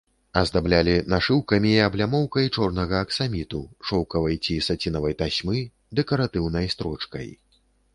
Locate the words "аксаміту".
3.07-3.63